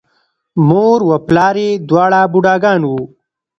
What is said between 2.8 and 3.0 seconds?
وو،